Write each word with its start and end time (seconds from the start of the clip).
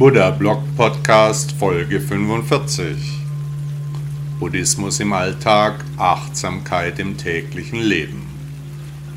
Buddha 0.00 0.30
Blog 0.30 0.62
Podcast 0.78 1.52
Folge 1.52 2.00
45 2.00 2.96
Buddhismus 4.38 4.98
im 4.98 5.12
Alltag, 5.12 5.84
Achtsamkeit 5.98 6.98
im 6.98 7.18
täglichen 7.18 7.82
Leben. 7.82 8.26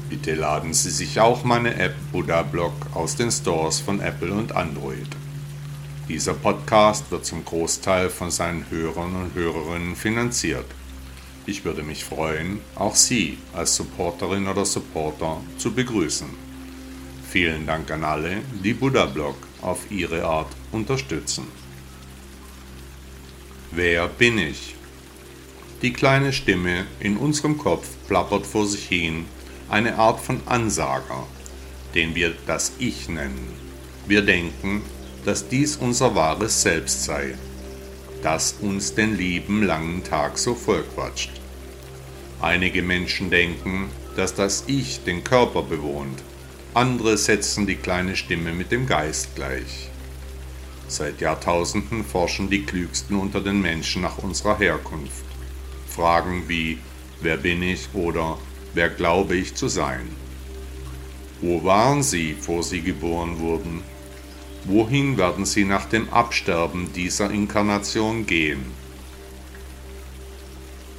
Bitte 0.10 0.36
laden 0.36 0.74
Sie 0.74 0.90
sich 0.90 1.22
auch 1.22 1.46
meine 1.46 1.76
App 1.76 1.96
Buddha 2.12 2.42
Blog 2.42 2.74
aus 2.94 3.16
den 3.16 3.32
Stores 3.32 3.80
von 3.80 4.02
Apple 4.02 4.34
und 4.34 4.58
Android. 4.58 5.08
Dieser 6.10 6.34
Podcast 6.34 7.10
wird 7.12 7.26
zum 7.26 7.46
Großteil 7.46 8.10
von 8.10 8.30
seinen 8.30 8.70
Hörern 8.70 9.16
und 9.16 9.36
Hörerinnen 9.36 9.96
finanziert. 9.96 10.66
Ich 11.46 11.64
würde 11.64 11.84
mich 11.84 12.04
freuen, 12.04 12.60
auch 12.76 12.96
Sie 12.96 13.38
als 13.54 13.78
Supporterin 13.78 14.48
oder 14.48 14.66
Supporter 14.66 15.38
zu 15.58 15.72
begrüßen. 15.72 16.28
Vielen 17.30 17.66
Dank 17.66 17.90
an 17.90 18.04
alle, 18.04 18.42
die 18.62 18.74
Buddha 18.74 19.06
Blog 19.06 19.38
auf 19.64 19.92
ihre 19.92 20.26
Art 20.26 20.52
unterstützen. 20.72 21.48
Wer 23.72 24.08
bin 24.08 24.38
ich? 24.38 24.76
Die 25.82 25.94
kleine 25.94 26.32
Stimme 26.32 26.86
in 27.00 27.18
unserem 27.18 27.58
Kopf 27.58 27.88
plappert 28.08 28.46
vor 28.46 28.68
sich 28.68 28.88
hin, 28.88 29.26
eine 29.70 29.98
Art 29.98 30.20
von 30.20 30.42
Ansager, 30.46 31.26
den 31.96 32.16
wir 32.16 32.34
das 32.46 32.74
Ich 32.80 33.10
nennen. 33.10 33.54
Wir 34.08 34.22
denken, 34.22 34.82
dass 35.26 35.48
dies 35.48 35.78
unser 35.78 36.16
wahres 36.16 36.62
Selbst 36.62 37.04
sei, 37.04 37.36
das 38.22 38.56
uns 38.62 38.94
den 38.94 39.18
lieben 39.18 39.64
langen 39.64 40.04
Tag 40.04 40.38
so 40.38 40.56
vollquatscht. 40.56 41.32
Einige 42.42 42.82
Menschen 42.82 43.30
denken, 43.30 43.90
dass 44.16 44.36
das 44.36 44.66
Ich 44.68 45.04
den 45.04 45.24
Körper 45.24 45.64
bewohnt, 45.64 46.22
andere 46.76 47.18
setzen 47.18 47.68
die 47.68 47.76
kleine 47.76 48.16
Stimme 48.16 48.52
mit 48.52 48.72
dem 48.72 48.88
Geist 48.88 49.36
gleich. 49.36 49.90
Seit 50.88 51.22
Jahrtausenden 51.22 52.04
forschen 52.04 52.50
die 52.50 52.66
Klügsten 52.66 53.16
unter 53.16 53.42
den 53.42 53.62
Menschen 53.62 54.02
nach 54.02 54.18
unserer 54.18 54.58
Herkunft. 54.58 55.26
Fragen 55.88 56.44
wie 56.48 56.80
Wer 57.22 57.38
bin 57.38 57.64
ich 57.64 57.90
oder 57.94 58.38
Wer 58.74 58.90
glaube 58.90 59.36
ich 59.36 59.54
zu 59.56 59.68
sein? 59.68 60.10
Wo 61.42 61.64
waren 61.64 62.02
sie, 62.02 62.34
vor 62.34 62.64
sie 62.64 62.82
geboren 62.82 63.40
wurden? 63.40 63.82
Wohin 64.66 65.18
werden 65.18 65.46
sie 65.46 65.66
nach 65.66 65.86
dem 65.86 66.10
Absterben 66.10 66.92
dieser 66.94 67.30
Inkarnation 67.30 68.26
gehen? 68.26 68.66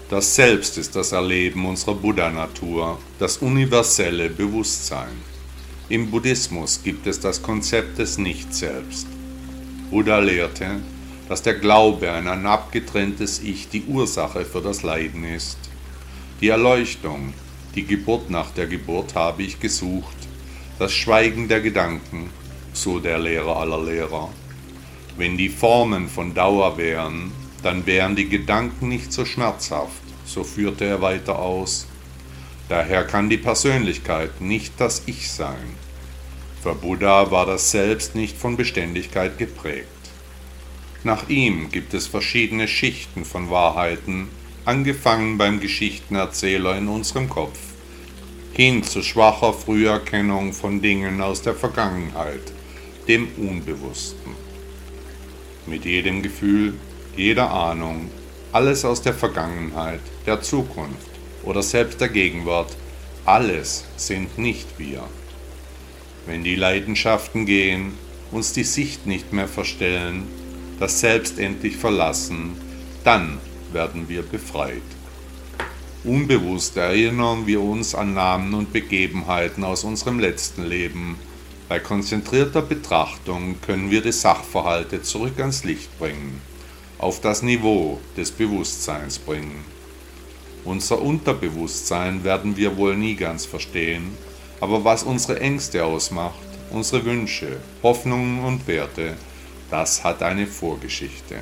Das 0.08 0.34
Selbst 0.34 0.78
ist 0.78 0.94
das 0.94 1.12
Erleben 1.12 1.66
unserer 1.66 1.94
Buddha-Natur, 1.94 2.98
das 3.18 3.38
universelle 3.38 4.28
Bewusstsein. 4.28 5.33
Im 5.90 6.10
Buddhismus 6.10 6.80
gibt 6.82 7.06
es 7.06 7.20
das 7.20 7.42
Konzept 7.42 7.98
des 7.98 8.16
Nicht-Selbst. 8.16 9.06
Buddha 9.90 10.18
lehrte, 10.18 10.80
dass 11.28 11.42
der 11.42 11.56
Glaube 11.56 12.10
an 12.10 12.26
ein 12.26 12.46
abgetrenntes 12.46 13.40
Ich 13.40 13.68
die 13.68 13.82
Ursache 13.82 14.46
für 14.46 14.62
das 14.62 14.82
Leiden 14.82 15.24
ist. 15.24 15.58
Die 16.40 16.48
Erleuchtung, 16.48 17.34
die 17.74 17.84
Geburt 17.84 18.30
nach 18.30 18.50
der 18.52 18.66
Geburt 18.66 19.14
habe 19.14 19.42
ich 19.42 19.60
gesucht, 19.60 20.16
das 20.78 20.90
Schweigen 20.94 21.48
der 21.48 21.60
Gedanken, 21.60 22.30
so 22.72 22.98
der 22.98 23.18
Lehrer 23.18 23.58
aller 23.58 23.84
Lehrer. 23.84 24.30
Wenn 25.18 25.36
die 25.36 25.50
Formen 25.50 26.08
von 26.08 26.32
Dauer 26.32 26.78
wären, 26.78 27.30
dann 27.62 27.84
wären 27.84 28.16
die 28.16 28.30
Gedanken 28.30 28.88
nicht 28.88 29.12
so 29.12 29.26
schmerzhaft, 29.26 30.02
so 30.24 30.44
führte 30.44 30.86
er 30.86 31.02
weiter 31.02 31.38
aus. 31.38 31.86
Daher 32.68 33.04
kann 33.04 33.28
die 33.28 33.36
Persönlichkeit 33.36 34.40
nicht 34.40 34.74
das 34.78 35.02
Ich 35.06 35.30
sein. 35.30 35.76
Für 36.62 36.74
Buddha 36.74 37.30
war 37.30 37.44
das 37.44 37.70
Selbst 37.70 38.14
nicht 38.14 38.38
von 38.38 38.56
Beständigkeit 38.56 39.36
geprägt. 39.36 39.88
Nach 41.02 41.28
ihm 41.28 41.70
gibt 41.70 41.92
es 41.92 42.06
verschiedene 42.06 42.66
Schichten 42.66 43.26
von 43.26 43.50
Wahrheiten, 43.50 44.28
angefangen 44.64 45.36
beim 45.36 45.60
Geschichtenerzähler 45.60 46.78
in 46.78 46.88
unserem 46.88 47.28
Kopf, 47.28 47.58
hin 48.54 48.82
zu 48.82 49.02
schwacher 49.02 49.52
Früherkennung 49.52 50.54
von 50.54 50.80
Dingen 50.80 51.20
aus 51.20 51.42
der 51.42 51.54
Vergangenheit, 51.54 52.50
dem 53.06 53.28
Unbewussten. 53.36 54.32
Mit 55.66 55.84
jedem 55.84 56.22
Gefühl, 56.22 56.72
jeder 57.14 57.50
Ahnung, 57.50 58.10
alles 58.52 58.86
aus 58.86 59.02
der 59.02 59.12
Vergangenheit, 59.12 60.00
der 60.24 60.40
Zukunft 60.40 61.13
oder 61.44 61.62
selbst 61.62 62.00
der 62.00 62.08
Gegenwart, 62.08 62.76
alles 63.24 63.84
sind 63.96 64.38
nicht 64.38 64.78
wir. 64.78 65.04
Wenn 66.26 66.44
die 66.44 66.56
Leidenschaften 66.56 67.46
gehen, 67.46 67.92
uns 68.30 68.52
die 68.52 68.64
Sicht 68.64 69.06
nicht 69.06 69.32
mehr 69.32 69.48
verstellen, 69.48 70.24
das 70.80 71.00
Selbst 71.00 71.38
endlich 71.38 71.76
verlassen, 71.76 72.56
dann 73.04 73.38
werden 73.72 74.08
wir 74.08 74.22
befreit. 74.22 74.82
Unbewusst 76.02 76.76
erinnern 76.76 77.46
wir 77.46 77.62
uns 77.62 77.94
an 77.94 78.14
Namen 78.14 78.52
und 78.54 78.72
Begebenheiten 78.72 79.64
aus 79.64 79.84
unserem 79.84 80.18
letzten 80.18 80.64
Leben. 80.64 81.16
Bei 81.68 81.78
konzentrierter 81.78 82.60
Betrachtung 82.60 83.60
können 83.62 83.90
wir 83.90 84.02
die 84.02 84.12
Sachverhalte 84.12 85.00
zurück 85.00 85.38
ans 85.38 85.64
Licht 85.64 85.98
bringen, 85.98 86.42
auf 86.98 87.20
das 87.22 87.42
Niveau 87.42 88.00
des 88.16 88.32
Bewusstseins 88.32 89.18
bringen. 89.18 89.73
Unser 90.64 91.02
Unterbewusstsein 91.02 92.24
werden 92.24 92.56
wir 92.56 92.76
wohl 92.76 92.96
nie 92.96 93.16
ganz 93.16 93.44
verstehen, 93.44 94.16
aber 94.60 94.82
was 94.82 95.02
unsere 95.02 95.38
Ängste 95.40 95.84
ausmacht, 95.84 96.38
unsere 96.70 97.04
Wünsche, 97.04 97.58
Hoffnungen 97.82 98.42
und 98.44 98.66
Werte, 98.66 99.16
das 99.70 100.02
hat 100.02 100.22
eine 100.22 100.46
Vorgeschichte. 100.46 101.36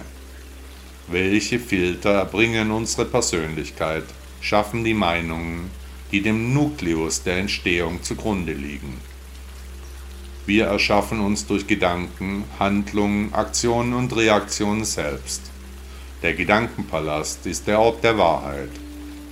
Welche 1.07 1.61
Filter 1.61 2.11
erbringen 2.11 2.73
unsere 2.73 3.05
Persönlichkeit, 3.05 4.05
schaffen 4.41 4.83
die 4.83 4.95
Meinungen, 4.95 5.71
die 6.11 6.21
dem 6.21 6.53
Nukleus 6.53 7.23
der 7.23 7.39
Entstehung 7.39 8.03
zugrunde 8.03 8.53
liegen. 8.53 9.01
Wir 10.47 10.67
erschaffen 10.67 11.21
uns 11.21 11.47
durch 11.47 11.69
Gedanken, 11.69 12.45
Handlungen, 12.59 13.33
Aktionen 13.33 13.95
und 13.95 14.15
Reaktionen 14.17 14.85
selbst. 14.85 15.43
Der 16.23 16.35
Gedankenpalast 16.35 17.47
ist 17.47 17.69
der 17.69 17.79
Ort 17.79 18.03
der 18.03 18.19
Wahrheit. 18.19 18.71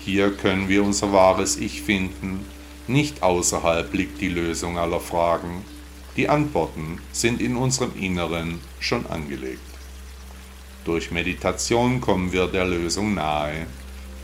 Hier 0.03 0.33
können 0.33 0.69
wir 0.71 0.83
unser 0.83 1.13
wahres 1.13 1.59
Ich 1.59 1.83
finden, 1.83 2.47
nicht 2.89 3.23
außerhalb 3.23 3.93
liegt 3.93 4.21
die 4.23 4.29
Lösung 4.29 4.79
aller 4.79 4.99
Fragen. 4.99 5.63
Die 6.17 6.29
Antworten 6.29 6.99
sind 7.13 7.41
in 7.43 7.55
unserem 7.55 7.93
Inneren 8.01 8.61
schon 8.81 9.07
angelegt. 9.07 9.61
Durch 10.87 11.11
Meditation 11.11 12.01
kommen 12.01 12.33
wir 12.33 12.47
der 12.47 12.65
Lösung 12.65 13.15
nahe. 13.15 13.67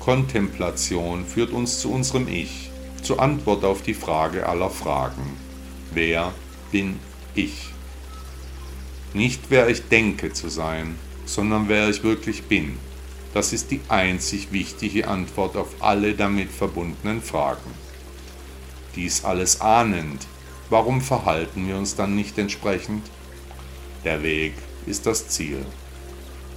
Kontemplation 0.01 1.27
führt 1.27 1.51
uns 1.51 1.79
zu 1.81 1.93
unserem 1.93 2.27
Ich, 2.27 2.71
zur 3.03 3.21
Antwort 3.21 3.63
auf 3.63 3.83
die 3.83 3.95
Frage 3.95 4.49
aller 4.49 4.71
Fragen. 4.71 5.37
Wer 5.93 6.33
bin 6.73 6.99
ich? 7.35 7.69
Nicht 9.13 9.43
wer 9.51 9.69
ich 9.69 9.89
denke 9.89 10.33
zu 10.33 10.49
sein, 10.49 10.97
sondern 11.27 11.69
wer 11.69 11.91
ich 11.91 12.03
wirklich 12.03 12.45
bin. 12.45 12.79
Das 13.37 13.53
ist 13.53 13.71
die 13.71 13.83
einzig 13.89 14.51
wichtige 14.51 15.09
Antwort 15.09 15.57
auf 15.57 15.69
alle 15.81 16.15
damit 16.15 16.51
verbundenen 16.51 17.21
Fragen 17.21 17.71
dies 18.97 19.25
alles 19.25 19.61
ahnend, 19.61 20.27
warum 20.71 21.01
verhalten 21.01 21.69
wir 21.69 21.77
uns 21.77 21.95
dann 21.95 22.17
nicht 22.17 22.39
entsprechend? 22.39 23.07
Der 24.05 24.23
Weg 24.23 24.55
ist 24.87 25.07
das 25.07 25.29
Ziel. 25.29 25.65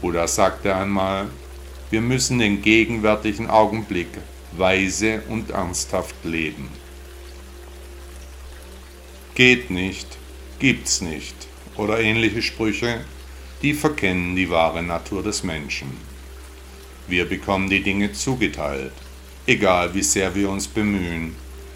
Buddha 0.01 0.27
sagte 0.27 0.73
einmal, 0.73 1.27
wir 1.91 2.01
müssen 2.01 2.39
den 2.39 2.61
gegenwärtigen 2.61 3.49
Augenblick 3.49 4.07
weise 4.53 5.21
und 5.27 5.51
ernsthaft 5.51 6.15
leben. 6.23 6.69
Geht 9.35 9.69
nicht, 9.69 10.17
gibt's 10.59 11.01
nicht 11.01 11.35
oder 11.75 11.99
ähnliche 11.99 12.41
Sprüche, 12.41 13.05
die 13.61 13.73
verkennen 13.73 14.35
die 14.35 14.49
wahre 14.49 14.81
Natur 14.81 15.23
des 15.23 15.43
Menschen. 15.43 16.08
Wir 17.09 17.25
bekommen 17.25 17.69
die 17.69 17.83
Dinge 17.83 18.13
zugeteilt, 18.13 18.93
egal 19.45 19.93
wie 19.93 20.03
sehr 20.03 20.33
wir 20.35 20.49
uns 20.49 20.67
bemühen, 20.67 21.35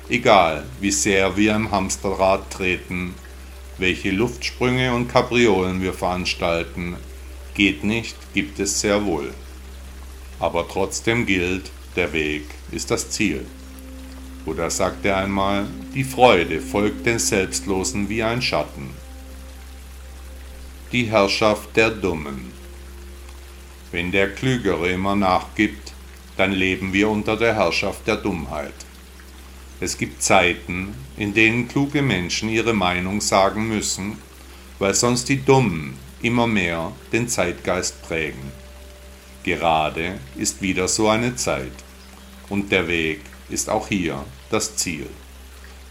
Egal, 0.10 0.66
wie 0.82 0.92
sehr 0.92 1.38
wir 1.38 1.56
im 1.56 1.72
Hamsterrad 1.72 2.52
treten, 2.52 3.16
welche 3.78 4.12
Luftsprünge 4.12 4.94
und 4.94 5.08
Kapriolen 5.08 5.82
wir 5.82 5.94
veranstalten, 5.94 6.98
geht 7.54 7.86
nicht, 7.86 8.16
gibt 8.34 8.60
es 8.60 8.82
sehr 8.82 9.06
wohl. 9.06 9.34
Aber 10.40 10.68
trotzdem 10.68 11.26
gilt, 11.26 11.72
der 11.96 12.12
Weg 12.12 12.44
ist 12.72 12.92
das 12.92 13.10
Ziel. 13.12 13.46
Buddha 14.44 14.70
sagte 14.70 15.16
einmal, 15.16 15.68
die 15.96 16.04
Freude 16.04 16.60
folgt 16.60 17.06
den 17.06 17.18
Selbstlosen 17.18 18.10
wie 18.10 18.24
ein 18.24 18.42
Schatten. 18.42 18.90
Die 20.92 21.06
Herrschaft 21.06 21.78
der 21.78 21.92
Dummen. 21.92 22.52
Wenn 23.94 24.12
der 24.12 24.34
Klügere 24.34 24.90
immer 24.90 25.16
nachgibt, 25.16 25.94
dann 26.36 26.51
leben 26.51 26.94
wir 26.94 27.10
unter 27.10 27.38
der 27.38 27.54
Herrschaft 27.54 28.07
der 28.07 28.16
Dummheit. 28.16 28.74
Es 29.80 30.00
gibt 30.00 30.24
Zeiten, 30.24 30.95
in 31.16 31.36
denen 31.36 31.68
kluge 31.68 32.01
Menschen 32.01 32.50
ihre 32.50 32.74
Meinung 32.74 33.22
sagen 33.22 33.68
müssen, 33.68 34.18
weil 34.80 34.95
sonst 34.95 35.30
die 35.30 35.45
Dummen 35.45 35.94
immer 36.24 36.48
mehr 36.48 36.92
den 37.12 37.28
Zeitgeist 37.28 38.01
prägen. 38.01 38.51
Gerade 39.44 40.19
ist 40.38 40.63
wieder 40.63 40.88
so 40.88 41.07
eine 41.07 41.36
Zeit 41.36 41.84
und 42.50 42.72
der 42.72 42.88
Weg 42.88 43.22
ist 43.48 43.69
auch 43.69 43.88
hier 43.88 44.25
das 44.50 44.75
Ziel. 44.75 45.06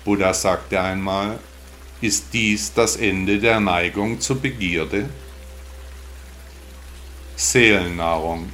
Buddha 0.05 0.35
sagte 0.35 0.81
einmal, 0.81 1.39
ist 2.01 2.25
dies 2.33 2.73
das 2.75 2.97
Ende 2.97 3.39
der 3.39 3.61
Neigung 3.61 4.19
zur 4.21 4.41
Begierde? 4.41 5.09
Seelennahrung. 7.43 8.51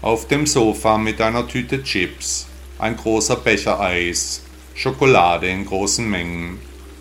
Auf 0.00 0.28
dem 0.28 0.46
Sofa 0.46 0.96
mit 0.96 1.20
einer 1.20 1.46
Tüte 1.48 1.82
Chips, 1.82 2.46
ein 2.78 2.96
großer 2.96 3.34
Becher 3.34 3.80
Eis, 3.80 4.42
Schokolade 4.74 5.48
in 5.48 5.66
großen 5.66 6.08
Mengen. 6.08 6.60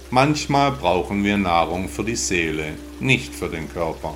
Manchmal 0.10 0.72
brauchen 0.72 1.24
wir 1.24 1.38
Nahrung 1.38 1.88
für 1.88 2.04
die 2.04 2.16
Seele, 2.16 2.74
nicht 3.00 3.36
für 3.36 3.50
den 3.50 3.72
Körper. 3.72 4.16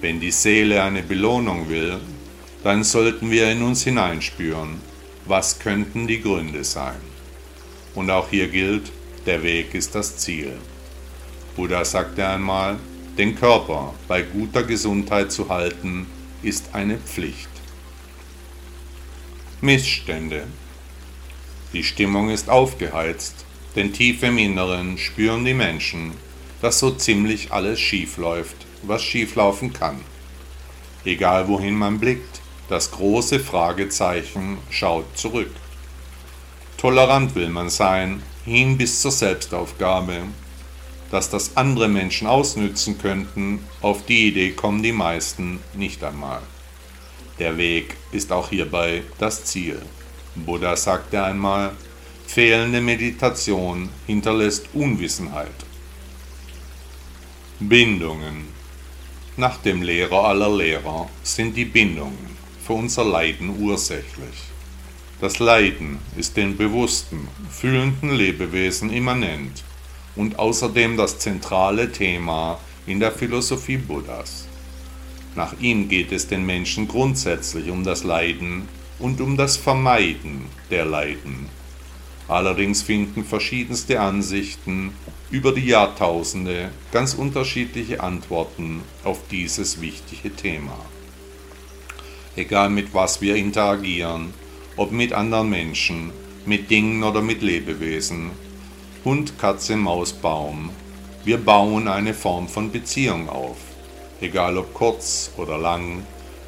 Wenn 0.00 0.18
die 0.18 0.32
Seele 0.32 0.82
eine 0.82 1.04
Belohnung 1.04 1.68
will, 1.68 2.00
dann 2.64 2.82
sollten 2.82 3.30
wir 3.30 3.48
in 3.52 3.62
uns 3.62 3.84
hineinspüren, 3.84 4.80
was 5.24 5.60
könnten 5.60 6.08
die 6.08 6.20
Gründe 6.20 6.64
sein. 6.64 7.00
Und 7.94 8.10
auch 8.10 8.28
hier 8.28 8.48
gilt, 8.48 8.90
der 9.24 9.44
Weg 9.44 9.72
ist 9.72 9.94
das 9.94 10.16
Ziel. 10.16 10.54
Buddha 11.54 11.84
sagte 11.84 12.26
einmal, 12.26 12.76
den 13.18 13.34
Körper 13.34 13.94
bei 14.08 14.22
guter 14.22 14.62
Gesundheit 14.62 15.32
zu 15.32 15.48
halten, 15.48 16.06
ist 16.42 16.74
eine 16.74 16.98
Pflicht. 16.98 17.48
Missstände. 19.60 20.46
Die 21.72 21.82
Stimmung 21.82 22.30
ist 22.30 22.50
aufgeheizt, 22.50 23.44
denn 23.74 23.92
tief 23.92 24.22
im 24.22 24.38
Inneren 24.38 24.98
spüren 24.98 25.44
die 25.44 25.54
Menschen, 25.54 26.12
dass 26.60 26.78
so 26.78 26.90
ziemlich 26.90 27.52
alles 27.52 27.80
schief 27.80 28.16
läuft, 28.18 28.56
was 28.82 29.02
schieflaufen 29.02 29.72
kann. 29.72 30.00
Egal 31.04 31.48
wohin 31.48 31.74
man 31.74 31.98
blickt, 31.98 32.40
das 32.68 32.90
große 32.90 33.40
Fragezeichen 33.40 34.58
schaut 34.70 35.16
zurück. 35.16 35.50
Tolerant 36.76 37.34
will 37.34 37.48
man 37.48 37.70
sein, 37.70 38.22
hin 38.44 38.76
bis 38.76 39.00
zur 39.00 39.10
Selbstaufgabe. 39.10 40.22
Dass 41.10 41.30
das 41.30 41.56
andere 41.56 41.88
Menschen 41.88 42.26
ausnützen 42.26 42.98
könnten, 42.98 43.60
auf 43.80 44.04
die 44.06 44.28
Idee 44.28 44.50
kommen 44.50 44.82
die 44.82 44.92
meisten 44.92 45.60
nicht 45.74 46.02
einmal. 46.02 46.42
Der 47.38 47.56
Weg 47.56 47.96
ist 48.12 48.32
auch 48.32 48.48
hierbei 48.48 49.02
das 49.18 49.44
Ziel. 49.44 49.80
Buddha 50.34 50.76
sagte 50.76 51.22
einmal, 51.22 51.72
fehlende 52.26 52.80
Meditation 52.80 53.88
hinterlässt 54.06 54.68
Unwissenheit. 54.74 55.64
Bindungen. 57.60 58.48
Nach 59.36 59.58
dem 59.58 59.82
Lehrer 59.82 60.24
aller 60.24 60.54
Lehrer 60.54 61.08
sind 61.22 61.56
die 61.56 61.64
Bindungen 61.66 62.36
für 62.66 62.72
unser 62.72 63.04
Leiden 63.04 63.62
ursächlich. 63.62 64.50
Das 65.20 65.38
Leiden 65.38 65.98
ist 66.16 66.36
den 66.36 66.56
bewussten, 66.56 67.28
fühlenden 67.50 68.10
Lebewesen 68.10 68.90
immanent 68.90 69.62
und 70.16 70.38
außerdem 70.38 70.96
das 70.96 71.18
zentrale 71.18 71.92
Thema 71.92 72.58
in 72.86 73.00
der 73.00 73.12
Philosophie 73.12 73.76
Buddhas. 73.76 74.48
Nach 75.34 75.54
ihm 75.60 75.88
geht 75.88 76.12
es 76.12 76.26
den 76.26 76.46
Menschen 76.46 76.88
grundsätzlich 76.88 77.70
um 77.70 77.84
das 77.84 78.04
Leiden 78.04 78.68
und 78.98 79.20
um 79.20 79.36
das 79.36 79.56
Vermeiden 79.56 80.46
der 80.70 80.86
Leiden. 80.86 81.48
Allerdings 82.28 82.82
finden 82.82 83.24
verschiedenste 83.24 84.00
Ansichten 84.00 84.92
über 85.30 85.52
die 85.52 85.66
Jahrtausende 85.66 86.70
ganz 86.90 87.14
unterschiedliche 87.14 88.02
Antworten 88.02 88.82
auf 89.04 89.20
dieses 89.30 89.80
wichtige 89.80 90.34
Thema. 90.34 90.76
Egal 92.34 92.70
mit 92.70 92.94
was 92.94 93.20
wir 93.20 93.36
interagieren, 93.36 94.34
ob 94.76 94.92
mit 94.92 95.12
anderen 95.12 95.50
Menschen, 95.50 96.10
mit 96.44 96.70
Dingen 96.70 97.02
oder 97.02 97.22
mit 97.22 97.42
Lebewesen. 97.42 98.30
Hund, 99.06 99.38
Katze, 99.38 99.76
Maus, 99.76 100.12
Baum. 100.12 100.70
Wir 101.24 101.38
bauen 101.38 101.86
eine 101.86 102.12
Form 102.12 102.48
von 102.48 102.72
Beziehung 102.72 103.28
auf, 103.28 103.56
egal 104.20 104.58
ob 104.58 104.74
kurz 104.74 105.30
oder 105.36 105.58
lang. 105.58 106.02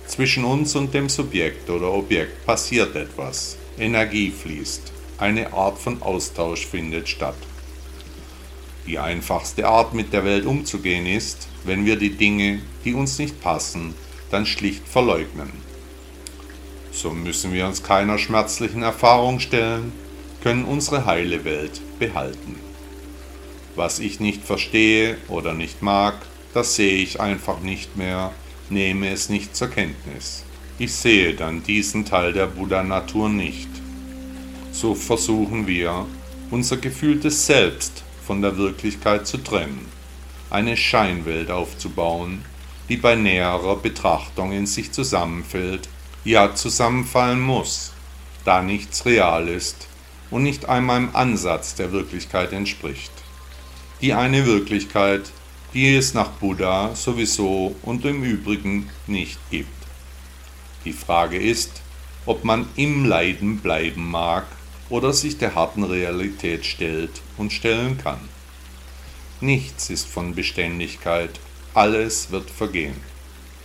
Zwischen 0.08 0.42
uns 0.42 0.74
und 0.74 0.92
dem 0.92 1.08
Subjekt 1.08 1.70
oder 1.70 1.92
Objekt 1.92 2.44
passiert 2.44 2.96
etwas, 2.96 3.56
Energie 3.78 4.32
fließt, 4.32 4.92
eine 5.18 5.52
Art 5.52 5.78
von 5.78 6.02
Austausch 6.02 6.66
findet 6.66 7.08
statt. 7.08 7.36
Die 8.88 8.98
einfachste 8.98 9.68
Art 9.68 9.94
mit 9.94 10.12
der 10.12 10.24
Welt 10.24 10.44
umzugehen 10.44 11.06
ist, 11.06 11.46
wenn 11.62 11.86
wir 11.86 11.94
die 11.94 12.16
Dinge, 12.16 12.60
die 12.84 12.92
uns 12.92 13.20
nicht 13.20 13.40
passen, 13.40 13.94
dann 14.32 14.46
schlicht 14.46 14.88
verleugnen. 14.88 15.52
So 16.90 17.10
müssen 17.10 17.52
wir 17.52 17.68
uns 17.68 17.84
keiner 17.84 18.18
schmerzlichen 18.18 18.82
Erfahrung 18.82 19.38
stellen, 19.38 19.92
können 20.42 20.64
unsere 20.64 21.06
heile 21.06 21.44
Welt 21.44 21.80
behalten. 21.98 22.56
Was 23.76 23.98
ich 23.98 24.20
nicht 24.20 24.44
verstehe 24.44 25.16
oder 25.28 25.54
nicht 25.54 25.82
mag, 25.82 26.14
das 26.54 26.76
sehe 26.76 26.96
ich 26.96 27.20
einfach 27.20 27.60
nicht 27.60 27.96
mehr, 27.96 28.32
nehme 28.70 29.08
es 29.10 29.28
nicht 29.28 29.54
zur 29.54 29.68
Kenntnis. 29.68 30.44
Ich 30.78 30.92
sehe 30.92 31.34
dann 31.34 31.62
diesen 31.62 32.04
Teil 32.04 32.32
der 32.32 32.46
Buddha-Natur 32.46 33.28
nicht. 33.28 33.68
So 34.72 34.94
versuchen 34.94 35.66
wir, 35.66 36.06
unser 36.50 36.76
gefühltes 36.76 37.46
Selbst 37.46 38.04
von 38.26 38.42
der 38.42 38.56
Wirklichkeit 38.56 39.26
zu 39.26 39.38
trennen, 39.38 39.86
eine 40.50 40.76
Scheinwelt 40.76 41.50
aufzubauen, 41.50 42.44
die 42.88 42.96
bei 42.96 43.16
näherer 43.16 43.76
Betrachtung 43.76 44.52
in 44.52 44.66
sich 44.66 44.92
zusammenfällt 44.92 45.88
ja 46.24 46.54
zusammenfallen 46.54 47.40
muss, 47.40 47.92
da 48.44 48.62
nichts 48.62 49.06
real 49.06 49.48
ist 49.48 49.87
und 50.30 50.42
nicht 50.42 50.68
einmal 50.68 50.98
im 50.98 51.16
Ansatz 51.16 51.74
der 51.74 51.92
Wirklichkeit 51.92 52.52
entspricht. 52.52 53.12
Die 54.00 54.14
eine 54.14 54.46
Wirklichkeit, 54.46 55.30
die 55.74 55.96
es 55.96 56.14
nach 56.14 56.30
Buddha 56.30 56.94
sowieso 56.94 57.74
und 57.82 58.04
im 58.04 58.22
Übrigen 58.22 58.88
nicht 59.06 59.38
gibt. 59.50 59.68
Die 60.84 60.92
Frage 60.92 61.38
ist, 61.38 61.82
ob 62.26 62.44
man 62.44 62.66
im 62.76 63.04
Leiden 63.04 63.58
bleiben 63.58 64.10
mag 64.10 64.46
oder 64.88 65.12
sich 65.12 65.38
der 65.38 65.54
harten 65.54 65.84
Realität 65.84 66.64
stellt 66.64 67.20
und 67.36 67.52
stellen 67.52 67.98
kann. 67.98 68.20
Nichts 69.40 69.90
ist 69.90 70.08
von 70.08 70.34
Beständigkeit, 70.34 71.40
alles 71.74 72.30
wird 72.30 72.50
vergehen. 72.50 72.96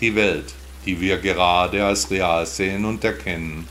Die 0.01 0.15
Welt 0.15 0.53
die 0.85 0.99
wir 0.99 1.17
gerade 1.17 1.85
als 1.85 2.09
real 2.11 2.45
sehen 2.45 2.85
und 2.85 3.03
erkennen, 3.03 3.67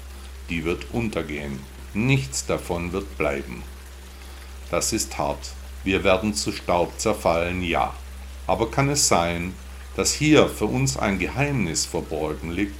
die 0.48 0.64
wird 0.64 0.86
untergehen. 0.92 1.58
Nichts 1.94 2.46
davon 2.46 2.92
wird 2.92 3.18
bleiben. 3.18 3.62
Das 4.70 4.92
ist 4.92 5.18
hart. 5.18 5.52
Wir 5.84 6.04
werden 6.04 6.34
zu 6.34 6.52
Staub 6.52 6.98
zerfallen, 6.98 7.62
ja. 7.62 7.92
Aber 8.46 8.70
kann 8.70 8.88
es 8.88 9.08
sein, 9.08 9.54
dass 9.96 10.12
hier 10.12 10.48
für 10.48 10.66
uns 10.66 10.96
ein 10.96 11.18
Geheimnis 11.18 11.84
verborgen 11.86 12.50
liegt? 12.50 12.74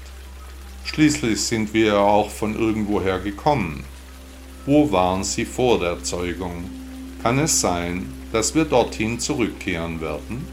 Schließlich 0.85 1.41
sind 1.41 1.75
wir 1.75 1.87
ja 1.87 1.99
auch 1.99 2.31
von 2.31 2.59
irgendwoher 2.59 3.21
gekommen. 3.21 3.85
Wo 4.67 4.91
waren 4.91 5.25
sie 5.25 5.45
vor 5.45 5.79
der 5.79 6.03
Zeugung? 6.03 6.71
Kann 7.23 7.39
es 7.39 7.61
sein, 7.61 8.13
dass 8.33 8.55
wir 8.55 8.65
dorthin 8.65 9.21
zurückkehren 9.21 10.01
werden? 10.01 10.47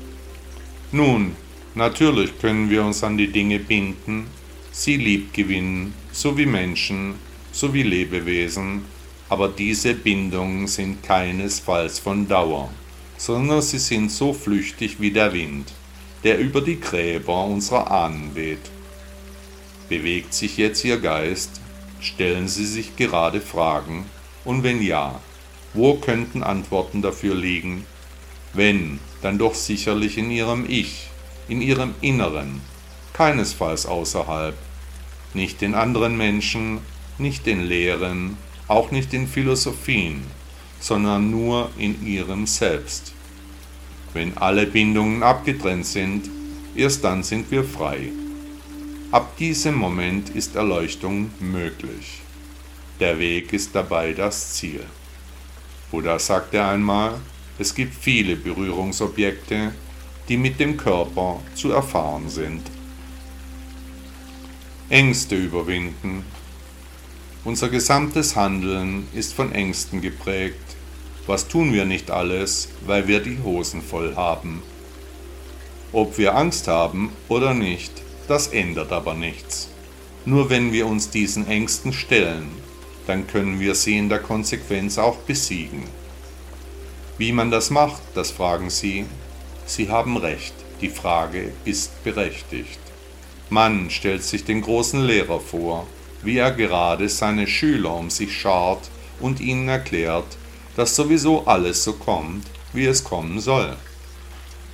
Nun, 0.92 1.36
Natürlich 1.76 2.38
können 2.40 2.70
wir 2.70 2.84
uns 2.84 3.04
an 3.04 3.18
die 3.18 3.32
Dinge 3.32 3.60
binden, 3.60 4.26
sie 4.72 4.98
lieb 4.98 5.34
gewinnen, 5.34 5.94
so 6.12 6.38
wie 6.38 6.48
Menschen, 6.48 7.14
so 7.52 7.74
wie 7.74 7.84
Lebewesen, 7.84 8.86
aber 9.30 9.48
diese 9.48 9.94
Bindungen 9.94 10.68
sind 10.68 11.04
keinesfalls 11.04 12.00
von 12.00 12.28
Dauer, 12.28 12.70
sondern 13.18 13.62
sie 13.62 13.80
sind 13.80 14.12
so 14.12 14.34
flüchtig 14.34 15.00
wie 15.00 15.12
der 15.12 15.34
Wind, 15.34 15.72
der 16.24 16.40
über 16.40 16.62
die 16.62 16.80
Gräber 16.80 17.46
unserer 17.46 17.92
Ahnen 17.92 18.36
weht. 18.36 18.72
Bewegt 19.88 20.34
sich 20.34 20.58
jetzt 20.58 20.84
Ihr 20.84 21.00
Geist? 21.00 21.62
Stellen 22.00 22.48
Sie 22.48 22.66
sich 22.66 22.96
gerade 22.96 23.42
Fragen? 23.42 24.06
Und 24.46 24.64
wenn 24.64 24.82
ja, 24.82 25.20
wo 25.74 25.96
könnten 25.96 26.44
Antworten 26.44 27.02
dafür 27.02 27.36
liegen? 27.36 27.86
Wenn, 28.54 29.00
dann 29.22 29.38
doch 29.38 29.54
sicherlich 29.54 30.18
in 30.18 30.32
Ihrem 30.32 30.66
Ich, 30.68 31.10
in 31.50 31.62
ihrem 31.62 31.96
Inneren, 32.02 32.62
keinesfalls 33.14 33.86
außerhalb, 33.86 34.56
nicht 35.34 35.62
in 35.62 35.74
anderen 35.74 36.16
Menschen, 36.16 36.80
nicht 37.20 37.48
in 37.48 37.66
Lehren, 37.66 38.38
auch 38.68 38.92
nicht 38.92 39.14
in 39.14 39.28
Philosophien, 39.28 40.24
sondern 40.80 41.30
nur 41.30 41.70
in 41.78 42.06
ihrem 42.06 42.46
Selbst. 42.48 43.14
Wenn 44.14 44.38
alle 44.38 44.66
Bindungen 44.66 45.24
abgetrennt 45.24 45.86
sind, 45.86 46.30
erst 46.76 47.04
dann 47.04 47.24
sind 47.24 47.52
wir 47.52 47.64
frei. 47.64 48.12
Ab 49.12 49.38
diesem 49.38 49.76
Moment 49.76 50.30
ist 50.30 50.56
Erleuchtung 50.56 51.32
möglich. 51.40 52.22
Der 53.00 53.18
Weg 53.18 53.54
ist 53.54 53.74
dabei 53.74 54.14
das 54.14 54.54
Ziel. 54.54 54.84
Buddha 55.90 56.20
sagte 56.20 56.64
einmal, 56.64 57.20
es 57.58 57.74
gibt 57.74 57.96
viele 57.96 58.36
Berührungsobjekte, 58.36 59.74
die 60.28 60.38
mit 60.38 60.60
dem 60.60 60.78
Körper 60.78 61.40
zu 61.56 61.72
erfahren 61.72 62.30
sind. 62.30 62.62
Ängste 64.90 65.36
überwinden. 65.36 66.24
Unser 67.46 67.70
gesamtes 67.70 68.36
Handeln 68.36 69.08
ist 69.14 69.34
von 69.34 69.54
Ängsten 69.54 70.02
geprägt. 70.02 70.76
Was 71.26 71.48
tun 71.48 71.72
wir 71.72 71.86
nicht 71.86 72.12
alles, 72.12 72.68
weil 72.86 73.08
wir 73.08 73.22
die 73.22 73.38
Hosen 73.42 73.82
voll 73.82 74.18
haben? 74.18 74.62
Ob 75.94 76.18
wir 76.18 76.36
Angst 76.36 76.68
haben 76.68 77.14
oder 77.30 77.54
nicht, 77.54 77.94
das 78.28 78.48
ändert 78.48 78.92
aber 78.92 79.14
nichts. 79.14 79.70
Nur 80.26 80.50
wenn 80.50 80.74
wir 80.74 80.86
uns 80.86 81.12
diesen 81.12 81.48
Ängsten 81.48 81.94
stellen, 81.94 82.50
dann 83.08 83.26
können 83.26 83.62
wir 83.62 83.74
sie 83.74 83.98
in 83.98 84.10
der 84.10 84.20
Konsequenz 84.20 84.98
auch 84.98 85.16
besiegen. 85.20 85.84
Wie 87.18 87.32
man 87.32 87.52
das 87.52 87.70
macht, 87.70 88.02
das 88.16 88.32
fragen 88.32 88.70
Sie. 88.70 89.06
Sie 89.66 89.90
haben 89.90 90.18
recht, 90.18 90.54
die 90.82 90.90
Frage 90.90 91.54
ist 91.64 92.04
berechtigt. 92.04 92.80
Man 93.50 93.90
stellt 93.90 94.24
sich 94.24 94.44
den 94.44 94.62
großen 94.62 95.02
Lehrer 95.02 95.40
vor, 95.40 95.88
wie 96.24 96.38
er 96.38 96.52
gerade 96.52 97.10
seine 97.10 97.48
Schüler 97.48 97.94
um 97.94 98.10
sich 98.10 98.38
schart 98.38 98.90
und 99.20 99.40
ihnen 99.40 99.68
erklärt, 99.68 100.38
dass 100.76 100.96
sowieso 100.96 101.46
alles 101.46 101.84
so 101.84 101.94
kommt, 101.94 102.46
wie 102.74 102.86
es 102.86 103.04
kommen 103.04 103.40
soll. 103.40 103.76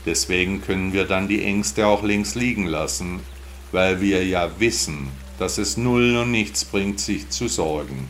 Deswegen 0.05 0.61
können 0.61 0.93
wir 0.93 1.05
dann 1.05 1.27
die 1.27 1.43
Ängste 1.43 1.87
auch 1.87 2.03
links 2.03 2.35
liegen 2.35 2.67
lassen, 2.67 3.21
weil 3.71 4.01
wir 4.01 4.25
ja 4.25 4.49
wissen, 4.59 5.09
dass 5.39 5.57
es 5.57 5.77
null 5.77 6.15
und 6.15 6.31
nichts 6.31 6.63
bringt, 6.63 6.99
sich 6.99 7.29
zu 7.29 7.47
sorgen. 7.47 8.07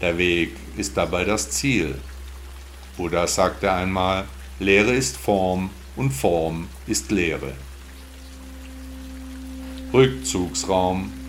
Der 0.00 0.16
Weg 0.16 0.56
ist 0.76 0.96
dabei 0.96 1.24
das 1.24 1.50
Ziel. 1.50 1.96
Buddha 2.96 3.26
sagte 3.26 3.70
einmal, 3.70 4.26
Lehre 4.58 4.92
ist 4.92 5.16
Form 5.16 5.70
und 5.96 6.10
Form 6.10 6.68
ist 6.86 7.10
Lehre. 7.10 7.52
Rückzugsraum. 9.92 11.19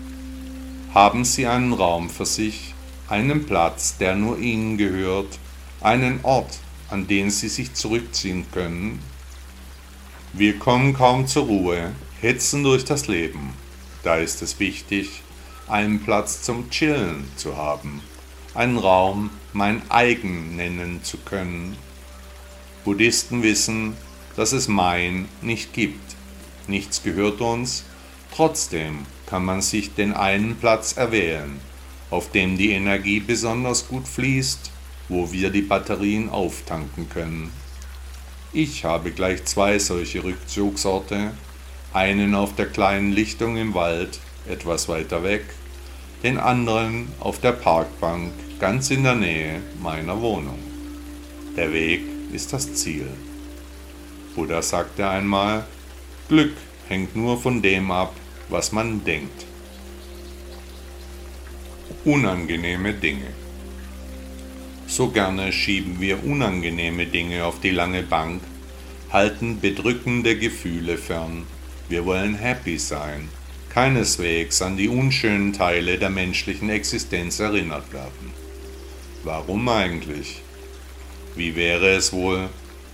Haben 0.94 1.24
Sie 1.24 1.46
einen 1.46 1.72
Raum 1.72 2.10
für 2.10 2.26
sich, 2.26 2.74
einen 3.08 3.46
Platz, 3.46 3.96
der 3.96 4.14
nur 4.14 4.38
Ihnen 4.38 4.76
gehört, 4.76 5.38
einen 5.80 6.20
Ort, 6.22 6.58
an 6.90 7.06
den 7.06 7.30
Sie 7.30 7.48
sich 7.48 7.74
zurückziehen 7.74 8.46
können? 8.52 9.00
Wir 10.32 10.58
kommen 10.58 10.92
kaum 10.92 11.26
zur 11.26 11.44
Ruhe, 11.44 11.92
hetzen 12.20 12.62
durch 12.62 12.84
das 12.84 13.08
Leben. 13.08 13.54
Da 14.02 14.16
ist 14.16 14.42
es 14.42 14.60
wichtig, 14.60 15.22
einen 15.66 16.02
Platz 16.04 16.42
zum 16.42 16.68
Chillen 16.70 17.24
zu 17.36 17.56
haben, 17.56 18.02
einen 18.54 18.76
Raum 18.78 19.30
mein 19.52 19.82
eigen 19.90 20.56
nennen 20.56 21.02
zu 21.02 21.16
können. 21.18 21.76
Buddhisten 22.84 23.42
wissen, 23.42 23.96
dass 24.36 24.52
es 24.52 24.68
mein 24.68 25.28
nicht 25.40 25.72
gibt. 25.72 26.16
Nichts 26.66 27.02
gehört 27.02 27.40
uns, 27.40 27.84
Trotzdem 28.34 29.04
kann 29.32 29.46
man 29.46 29.62
sich 29.62 29.94
den 29.94 30.12
einen 30.12 30.56
Platz 30.56 30.98
erwählen, 30.98 31.58
auf 32.10 32.30
dem 32.32 32.58
die 32.58 32.72
Energie 32.72 33.18
besonders 33.18 33.88
gut 33.88 34.06
fließt, 34.06 34.70
wo 35.08 35.32
wir 35.32 35.48
die 35.48 35.62
Batterien 35.62 36.28
auftanken 36.28 37.08
können. 37.08 37.50
Ich 38.52 38.84
habe 38.84 39.10
gleich 39.10 39.46
zwei 39.46 39.78
solche 39.78 40.22
Rückzugsorte, 40.22 41.30
einen 41.94 42.34
auf 42.34 42.54
der 42.56 42.66
kleinen 42.66 43.10
Lichtung 43.10 43.56
im 43.56 43.72
Wald, 43.72 44.18
etwas 44.46 44.86
weiter 44.90 45.24
weg, 45.24 45.46
den 46.22 46.36
anderen 46.36 47.08
auf 47.18 47.40
der 47.40 47.52
Parkbank 47.52 48.32
ganz 48.60 48.90
in 48.90 49.02
der 49.02 49.14
Nähe 49.14 49.62
meiner 49.82 50.20
Wohnung. 50.20 50.58
Der 51.56 51.72
Weg 51.72 52.02
ist 52.34 52.52
das 52.52 52.74
Ziel. 52.74 53.08
Buddha 54.36 54.60
sagte 54.60 55.08
einmal, 55.08 55.64
Glück 56.28 56.52
hängt 56.88 57.16
nur 57.16 57.40
von 57.40 57.62
dem 57.62 57.90
ab, 57.90 58.12
was 58.52 58.70
man 58.70 59.02
denkt. 59.04 59.46
Unangenehme 62.04 62.92
Dinge. 62.92 63.32
So 64.86 65.08
gerne 65.08 65.52
schieben 65.52 66.00
wir 66.00 66.22
unangenehme 66.22 67.06
Dinge 67.06 67.46
auf 67.46 67.60
die 67.60 67.70
lange 67.70 68.02
Bank, 68.02 68.42
halten 69.10 69.60
bedrückende 69.60 70.36
Gefühle 70.36 70.98
fern. 70.98 71.46
Wir 71.88 72.04
wollen 72.04 72.34
happy 72.34 72.76
sein, 72.76 73.30
keineswegs 73.70 74.60
an 74.60 74.76
die 74.76 74.88
unschönen 74.88 75.54
Teile 75.54 75.98
der 75.98 76.10
menschlichen 76.10 76.68
Existenz 76.68 77.40
erinnert 77.40 77.90
werden. 77.94 78.32
Warum 79.24 79.66
eigentlich? 79.68 80.42
Wie 81.36 81.56
wäre 81.56 81.88
es 81.92 82.12
wohl, 82.12 82.50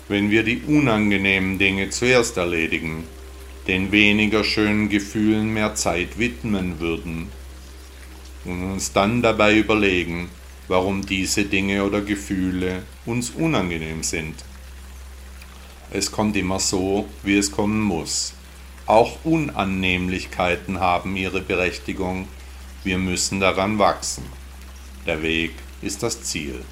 wenn 0.06 0.30
wir 0.30 0.44
die 0.44 0.62
unangenehmen 0.68 1.58
Dinge 1.58 1.90
zuerst 1.90 2.36
erledigen 2.36 3.04
den 3.68 3.92
weniger 3.92 4.44
schönen 4.44 4.88
Gefühlen 4.88 5.52
mehr 5.52 5.74
Zeit 5.74 6.18
widmen 6.18 6.80
würden 6.80 7.30
und 8.46 8.72
uns 8.72 8.92
dann 8.94 9.20
dabei 9.20 9.56
überlegen, 9.58 10.30
warum 10.68 11.04
diese 11.04 11.44
Dinge 11.44 11.84
oder 11.84 12.00
Gefühle 12.00 12.82
uns 13.04 13.30
unangenehm 13.30 14.02
sind. 14.02 14.34
Es 15.90 16.10
kommt 16.10 16.36
immer 16.36 16.60
so, 16.60 17.06
wie 17.22 17.36
es 17.36 17.52
kommen 17.52 17.80
muss. 17.80 18.32
Auch 18.86 19.18
Unannehmlichkeiten 19.24 20.80
haben 20.80 21.16
ihre 21.16 21.42
Berechtigung. 21.42 22.26
Wir 22.84 22.96
müssen 22.96 23.38
daran 23.38 23.78
wachsen. 23.78 24.24
Der 25.06 25.22
Weg 25.22 25.52
ist 25.82 26.02
das 26.02 26.22
Ziel. 26.22 26.64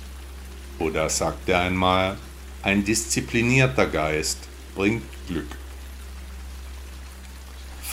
Buddha 0.79 1.11
sagte 1.11 1.59
einmal, 1.59 2.17
ein 2.63 2.85
disziplinierter 2.85 3.87
Geist 3.87 4.39
bringt 4.75 5.03
Glück. 5.29 5.49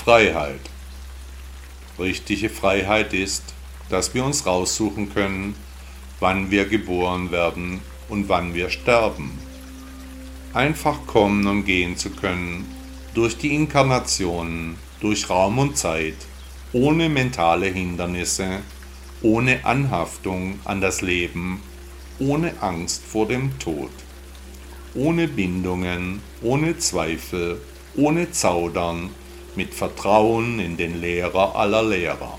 Freiheit. 0.04 0.60
Richtige 1.98 2.50
Freiheit 2.50 3.14
ist, 3.14 3.54
dass 3.88 4.14
wir 4.14 4.26
uns 4.26 4.46
raussuchen 4.46 5.14
können, 5.14 5.56
wann 6.20 6.52
wir 6.52 6.66
geboren 6.66 7.32
werden 7.32 7.80
und 8.10 8.28
wann 8.28 8.54
wir 8.54 8.70
sterben. 8.70 9.32
Einfach 10.54 11.08
kommen 11.08 11.48
und 11.48 11.64
gehen 11.64 11.96
zu 11.96 12.10
können, 12.10 12.70
durch 13.14 13.38
die 13.38 13.56
Inkarnationen, 13.56 14.76
durch 15.00 15.30
Raum 15.30 15.58
und 15.58 15.78
Zeit, 15.78 16.18
ohne 16.74 17.08
mentale 17.08 17.68
Hindernisse, 17.68 18.60
ohne 19.22 19.64
Anhaftung 19.64 20.60
an 20.66 20.82
das 20.82 21.02
Leben, 21.02 21.62
ohne 22.20 22.62
Angst 22.62 23.06
vor 23.06 23.26
dem 23.26 23.58
Tod, 23.58 23.92
ohne 24.96 25.30
Bindungen, 25.30 26.22
ohne 26.42 26.78
Zweifel, 26.78 27.62
ohne 27.96 28.32
Zaudern 28.32 29.12
mit 29.56 29.74
Vertrauen 29.74 30.60
in 30.60 30.78
den 30.78 31.00
Lehrer 31.02 31.56
aller 31.56 31.84
Lehrer. 31.84 32.38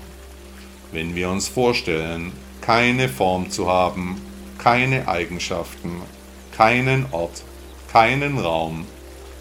Wenn 0.91 1.15
wir 1.15 1.29
uns 1.29 1.47
vorstellen, 1.47 2.31
keine 2.61 3.09
Form 3.09 3.49
zu 3.49 3.67
haben, 3.67 4.21
keine 4.57 5.07
Eigenschaften, 5.07 6.01
keinen 6.55 7.05
Ort, 7.11 7.43
keinen 7.91 8.39
Raum, 8.39 8.85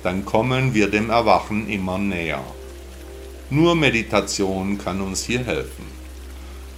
dann 0.02 0.25
kommen 0.25 0.75
wir 0.75 0.90
dem 0.90 1.11
Erwachen 1.11 1.69
immer 1.69 1.99
näher. 1.99 2.45
Nur 3.50 3.75
Meditation 3.75 4.78
kann 4.78 5.00
uns 5.00 5.25
hier 5.25 5.45
helfen. 5.45 5.87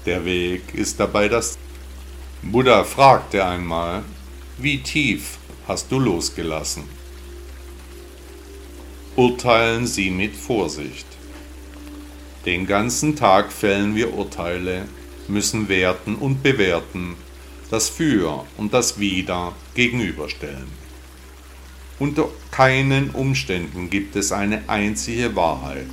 Der 0.05 0.25
Weg 0.25 0.75
ist 0.75 1.01
dabei 1.01 1.29
das. 1.29 1.59
Buddha 2.43 2.85
fragte 2.85 3.45
einmal, 3.45 4.03
wie 4.59 4.83
tief 4.83 5.39
hast 5.67 5.91
du 5.91 5.99
losgelassen? 5.99 6.85
Urteilen 9.17 9.87
Sie 9.87 10.11
mit 10.11 10.37
Vorsicht. 10.37 11.07
Den 12.45 12.67
ganzen 12.67 13.17
Tag 13.17 13.51
fällen 13.51 13.97
wir 13.97 14.13
Urteile, 14.13 14.87
müssen 15.27 15.71
werten 15.71 16.17
und 16.17 16.43
bewerten, 16.43 17.17
das 17.71 17.89
Für 17.89 18.45
und 18.59 18.75
das 18.75 19.01
Wider 19.01 19.55
gegenüberstellen. 19.75 20.69
Unter 21.99 22.29
keinen 22.51 23.11
Umständen 23.11 23.89
gibt 23.89 24.17
es 24.17 24.33
eine 24.33 24.69
einzige 24.69 25.35
Wahrheit. 25.35 25.89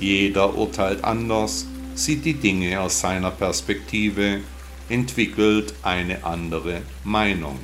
Jeder 0.00 0.56
urteilt 0.56 1.04
anders, 1.04 1.66
sieht 1.94 2.24
die 2.24 2.34
Dinge 2.34 2.80
aus 2.80 3.00
seiner 3.00 3.30
Perspektive, 3.30 4.40
entwickelt 4.88 5.74
eine 5.82 6.24
andere 6.24 6.80
Meinung. 7.04 7.58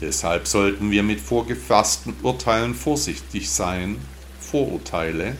Deshalb 0.00 0.46
sollten 0.46 0.90
wir 0.90 1.02
mit 1.02 1.20
vorgefassten 1.20 2.14
Urteilen 2.22 2.74
vorsichtig 2.74 3.48
sein, 3.50 3.96
Vorurteile, 4.40 5.36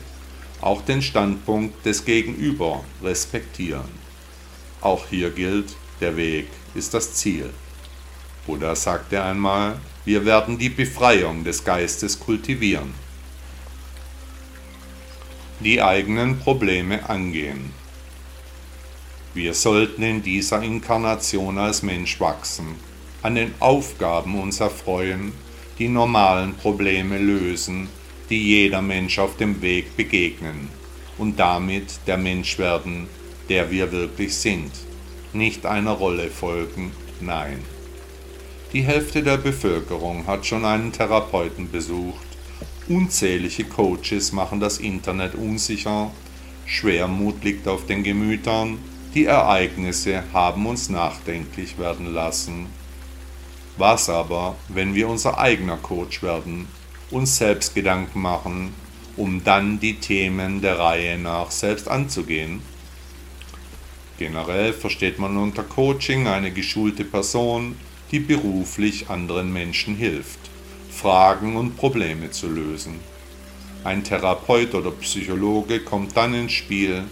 auch 0.61 0.81
den 0.81 1.03
Standpunkt 1.03 1.85
des 1.85 2.05
Gegenüber 2.05 2.83
respektieren. 3.03 3.89
Auch 4.81 5.05
hier 5.09 5.29
gilt, 5.29 5.75
der 6.01 6.17
Weg 6.17 6.47
ist 6.73 6.95
das 6.95 7.13
Ziel. 7.13 7.51
Buddha 8.47 8.75
sagte 8.75 9.21
einmal, 9.21 9.79
wir 10.05 10.25
werden 10.25 10.57
die 10.57 10.69
Befreiung 10.69 11.43
des 11.43 11.63
Geistes 11.63 12.19
kultivieren. 12.19 12.93
Die 15.59 15.81
eigenen 15.81 16.39
Probleme 16.39 17.07
angehen. 17.07 17.73
Wir 19.33 19.53
sollten 19.53 20.01
in 20.01 20.23
dieser 20.23 20.63
Inkarnation 20.63 21.57
als 21.59 21.83
Mensch 21.83 22.19
wachsen 22.19 22.75
an 23.27 23.35
den 23.35 23.53
Aufgaben 23.59 24.39
uns 24.39 24.61
erfreuen, 24.61 25.33
die 25.79 25.89
normalen 25.89 26.53
Probleme 26.53 27.17
lösen, 27.17 27.89
die 28.29 28.41
jeder 28.41 28.81
Mensch 28.81 29.19
auf 29.19 29.35
dem 29.35 29.61
Weg 29.61 29.97
begegnen 29.97 30.69
und 31.17 31.37
damit 31.37 31.99
der 32.07 32.15
Mensch 32.15 32.57
werden, 32.57 33.07
der 33.49 33.69
wir 33.69 33.91
wirklich 33.91 34.33
sind, 34.33 34.71
nicht 35.33 35.65
einer 35.65 35.91
Rolle 35.91 36.29
folgen, 36.29 36.93
nein. 37.19 37.59
Die 38.71 38.83
Hälfte 38.83 39.21
der 39.21 39.35
Bevölkerung 39.35 40.25
hat 40.25 40.45
schon 40.45 40.63
einen 40.63 40.93
Therapeuten 40.93 41.69
besucht, 41.69 42.27
unzählige 42.87 43.65
Coaches 43.65 44.31
machen 44.31 44.61
das 44.61 44.77
Internet 44.77 45.35
unsicher, 45.35 46.11
Schwermut 46.65 47.43
liegt 47.43 47.67
auf 47.67 47.85
den 47.87 48.03
Gemütern, 48.03 48.77
die 49.13 49.25
Ereignisse 49.25 50.23
haben 50.31 50.65
uns 50.65 50.87
nachdenklich 50.87 51.77
werden 51.77 52.13
lassen. 52.13 52.67
Was 53.77 54.09
aber, 54.09 54.55
wenn 54.69 54.95
wir 54.95 55.07
unser 55.07 55.37
eigener 55.37 55.77
Coach 55.77 56.23
werden, 56.23 56.67
uns 57.11 57.37
selbst 57.37 57.75
Gedanken 57.75 58.21
machen, 58.21 58.73
um 59.15 59.43
dann 59.43 59.79
die 59.79 59.99
Themen 59.99 60.61
der 60.61 60.79
Reihe 60.79 61.19
nach 61.19 61.51
selbst 61.51 61.87
anzugehen? 61.87 62.63
Generell 64.17 64.73
versteht 64.73 65.19
man 65.19 65.37
unter 65.37 65.61
Coaching 65.61 66.27
eine 66.27 66.49
geschulte 66.51 67.05
Person, 67.05 67.77
die 68.09 68.19
beruflich 68.19 69.11
anderen 69.11 69.53
Menschen 69.53 69.95
hilft, 69.95 70.39
Fragen 70.89 71.55
und 71.55 71.77
Probleme 71.77 72.31
zu 72.31 72.47
lösen. 72.47 72.99
Ein 73.83 74.03
Therapeut 74.03 74.73
oder 74.73 74.89
Psychologe 74.89 75.81
kommt 75.81 76.17
dann 76.17 76.33
ins 76.33 76.53
Spiel, 76.53 77.03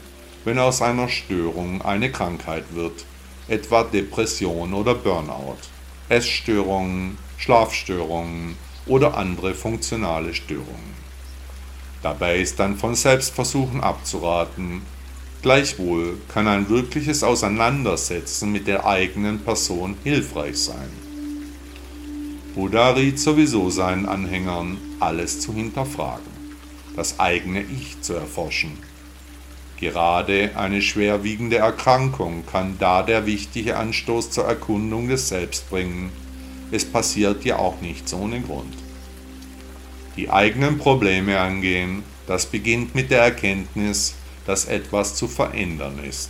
wenn 0.46 0.58
aus 0.58 0.82
einer 0.82 1.10
Störung 1.10 1.84
eine 1.84 2.12
Krankheit 2.12 2.66
wird, 2.74 3.06
etwa 3.48 3.84
Depression 3.84 4.74
oder 4.74 4.96
Burnout, 4.96 5.60
Essstörungen, 6.10 7.18
Schlafstörungen 7.38 8.58
oder 8.86 9.18
andere 9.18 9.54
funktionale 9.54 10.34
Störungen. 10.34 10.96
Dabei 12.02 12.40
ist 12.40 12.60
dann 12.60 12.78
von 12.78 12.96
Selbstversuchen 12.96 13.82
abzuraten, 13.82 14.82
Gleichwohl 15.46 16.18
kann 16.34 16.48
ein 16.48 16.70
wirkliches 16.70 17.22
Auseinandersetzen 17.22 18.52
mit 18.52 18.66
der 18.66 18.88
eigenen 18.88 19.42
Person 19.42 19.96
hilfreich 20.04 20.58
sein. 20.58 20.90
Buddha 22.56 22.90
riet 22.90 23.20
sowieso 23.20 23.70
seinen 23.70 24.08
Anhängern, 24.08 24.80
alles 25.00 25.42
zu 25.42 25.54
hinterfragen, 25.54 26.26
das 26.96 27.20
eigene 27.20 27.62
Ich 27.62 28.02
zu 28.02 28.14
erforschen. 28.16 28.72
Gerade 29.80 30.52
eine 30.56 30.82
schwerwiegende 30.82 31.58
Erkrankung 31.58 32.46
kann 32.46 32.78
da 32.80 33.04
der 33.04 33.26
wichtige 33.26 33.76
Anstoß 33.78 34.32
zur 34.32 34.46
Erkundung 34.46 35.10
des 35.10 35.28
Selbst 35.28 35.70
bringen. 35.70 36.12
Es 36.72 36.86
passiert 36.86 37.44
ja 37.44 37.58
auch 37.58 37.82
nichts 37.82 38.14
ohne 38.14 38.40
Grund. 38.42 38.74
Die 40.16 40.30
eigenen 40.30 40.78
Probleme 40.78 41.40
angehen, 41.40 42.04
das 42.26 42.46
beginnt 42.46 42.96
mit 42.96 43.12
der 43.12 43.22
Erkenntnis, 43.22 44.16
dass 44.46 44.66
etwas 44.66 45.16
zu 45.16 45.28
verändern 45.28 46.00
ist. 46.08 46.30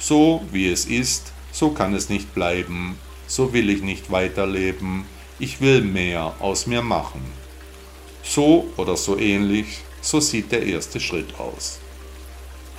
So 0.00 0.42
wie 0.50 0.68
es 0.68 0.84
ist, 0.86 1.32
so 1.52 1.70
kann 1.70 1.94
es 1.94 2.08
nicht 2.08 2.34
bleiben, 2.34 2.98
so 3.28 3.52
will 3.52 3.70
ich 3.70 3.82
nicht 3.82 4.10
weiterleben, 4.10 5.04
ich 5.38 5.60
will 5.60 5.82
mehr 5.82 6.34
aus 6.40 6.66
mir 6.66 6.82
machen. 6.82 7.20
So 8.24 8.68
oder 8.76 8.96
so 8.96 9.16
ähnlich, 9.16 9.78
so 10.00 10.18
sieht 10.18 10.50
der 10.50 10.64
erste 10.64 10.98
Schritt 10.98 11.38
aus. 11.38 11.78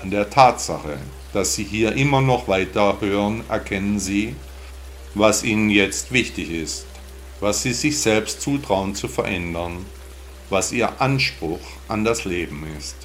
An 0.01 0.11
der 0.11 0.29
Tatsache, 0.29 0.97
dass 1.33 1.55
Sie 1.55 1.65
hier 1.65 1.91
immer 1.91 2.21
noch 2.21 2.47
weiter 2.47 3.01
hören, 3.01 3.43
erkennen 3.49 3.99
Sie, 3.99 4.33
was 5.13 5.43
Ihnen 5.43 5.69
jetzt 5.69 6.13
wichtig 6.13 6.51
ist, 6.51 6.85
was 7.41 7.63
Sie 7.63 7.73
sich 7.73 7.99
selbst 7.99 8.41
zutrauen 8.41 8.95
zu 8.95 9.09
verändern, 9.09 9.85
was 10.49 10.71
Ihr 10.71 11.01
Anspruch 11.01 11.59
an 11.89 12.05
das 12.05 12.23
Leben 12.23 12.65
ist. 12.77 12.95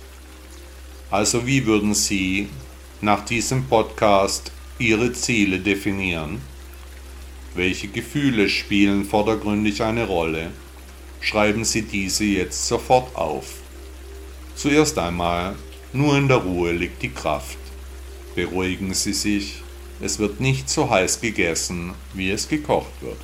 Also 1.11 1.49
wie 1.49 1.67
würden 1.67 1.95
Sie 1.95 2.49
nach 3.01 3.25
diesem 3.25 3.67
Podcast 3.67 4.53
Ihre 4.79 5.13
Ziele 5.13 5.59
definieren? 5.59 6.41
Welche 7.57 7.89
Gefühle 7.89 8.49
spielen 8.49 9.05
vordergründig 9.05 9.83
eine 9.83 10.07
Rolle? 10.07 10.53
Schreiben 11.21 11.65
Sie 11.65 11.83
diese 11.83 12.25
jetzt 12.25 12.69
sofort 12.69 13.17
auf. 13.17 13.47
Zuerst 14.55 14.97
einmal, 14.99 15.57
nur 15.95 16.17
in 16.17 16.29
der 16.29 16.39
Ruhe 16.39 16.73
liegt 16.73 17.03
die 17.03 17.11
Kraft. 17.11 17.59
Beruhigen 18.35 18.95
Sie 18.95 19.13
sich, 19.13 19.63
es 20.01 20.19
wird 20.19 20.41
nicht 20.41 20.69
so 20.69 20.91
heiß 20.91 21.21
gegessen, 21.21 21.95
wie 22.13 22.31
es 22.31 22.49
gekocht 22.49 23.01
wird. 23.01 23.21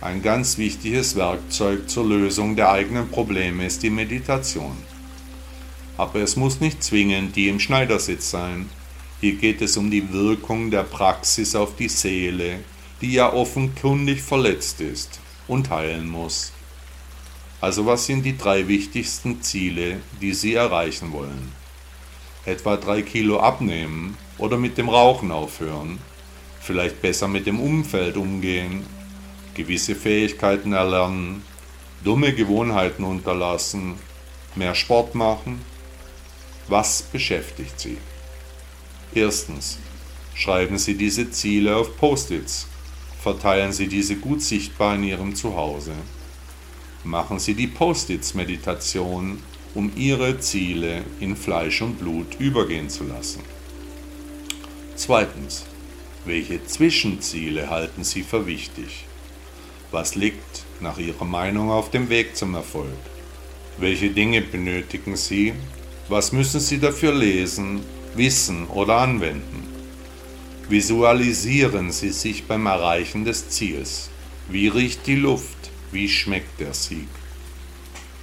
Ein 0.00 0.22
ganz 0.22 0.58
wichtiges 0.58 1.16
Werkzeug 1.16 1.88
zur 1.88 2.06
Lösung 2.06 2.56
der 2.56 2.70
eigenen 2.70 3.08
Probleme 3.08 3.66
ist 3.66 3.82
die 3.82 3.90
Meditation 3.90 4.76
aber 5.96 6.20
es 6.20 6.36
muss 6.36 6.60
nicht 6.60 6.82
zwingend 6.82 7.36
die 7.36 7.48
im 7.48 7.60
Schneidersitz 7.60 8.30
sein. 8.30 8.68
Hier 9.20 9.34
geht 9.34 9.62
es 9.62 9.76
um 9.76 9.90
die 9.90 10.12
Wirkung 10.12 10.70
der 10.70 10.82
Praxis 10.82 11.54
auf 11.54 11.76
die 11.76 11.88
Seele, 11.88 12.60
die 13.00 13.12
ja 13.12 13.32
offenkundig 13.32 14.20
verletzt 14.20 14.80
ist 14.80 15.20
und 15.48 15.70
heilen 15.70 16.08
muss. 16.08 16.52
Also 17.60 17.86
was 17.86 18.04
sind 18.06 18.24
die 18.24 18.36
drei 18.36 18.68
wichtigsten 18.68 19.40
Ziele, 19.40 20.00
die 20.20 20.34
Sie 20.34 20.54
erreichen 20.54 21.12
wollen? 21.12 21.52
Etwa 22.46 22.76
drei 22.76 23.02
Kilo 23.02 23.40
abnehmen 23.40 24.16
oder 24.38 24.56
mit 24.56 24.78
dem 24.78 24.88
Rauchen 24.88 25.32
aufhören, 25.32 25.98
vielleicht 26.60 27.02
besser 27.02 27.28
mit 27.28 27.46
dem 27.46 27.60
Umfeld 27.60 28.16
umgehen, 28.16 28.86
gewisse 29.54 29.94
Fähigkeiten 29.96 30.72
erlernen, 30.72 31.42
dumme 32.04 32.32
Gewohnheiten 32.32 33.04
unterlassen, 33.04 33.96
mehr 34.54 34.74
Sport 34.74 35.14
machen, 35.14 35.60
was 36.68 37.02
beschäftigt 37.02 37.78
Sie? 37.78 37.98
Erstens. 39.14 39.78
Schreiben 40.34 40.76
Sie 40.78 40.96
diese 40.96 41.30
Ziele 41.30 41.76
auf 41.76 41.96
Post-its. 41.96 42.66
Verteilen 43.22 43.72
Sie 43.72 43.88
diese 43.88 44.16
gut 44.16 44.42
sichtbar 44.42 44.96
in 44.96 45.04
Ihrem 45.04 45.34
Zuhause. 45.34 45.94
Machen 47.04 47.38
Sie 47.38 47.54
die 47.54 47.68
Post-its-Meditation, 47.68 49.42
um 49.76 49.92
Ihre 49.94 50.40
Ziele 50.40 51.04
in 51.20 51.36
Fleisch 51.36 51.82
und 51.82 51.98
Blut 51.98 52.40
übergehen 52.40 52.88
zu 52.88 53.04
lassen. 53.04 53.42
Zweitens. 54.96 55.66
Welche 56.24 56.64
Zwischenziele 56.66 57.70
halten 57.70 58.02
Sie 58.02 58.24
für 58.24 58.46
wichtig? 58.46 59.04
Was 59.92 60.16
liegt 60.16 60.64
nach 60.80 60.98
Ihrer 60.98 61.24
Meinung 61.24 61.70
auf 61.70 61.90
dem 61.90 62.08
Weg 62.08 62.34
zum 62.36 62.54
Erfolg? 62.54 62.98
Welche 63.78 64.10
Dinge 64.10 64.40
benötigen 64.40 65.14
Sie, 65.14 65.52
was 66.08 66.32
müssen 66.32 66.58
Sie 66.58 66.80
dafür 66.80 67.14
lesen, 67.14 67.80
wissen 68.16 68.66
oder 68.66 68.96
anwenden? 68.96 69.68
Visualisieren 70.68 71.92
Sie 71.92 72.10
sich 72.10 72.44
beim 72.48 72.66
Erreichen 72.66 73.24
des 73.24 73.50
Ziels. 73.50 74.10
Wie 74.48 74.66
riecht 74.66 75.06
die 75.06 75.14
Luft? 75.14 75.70
Wie 75.92 76.08
schmeckt 76.08 76.58
der 76.58 76.74
Sieg? 76.74 77.08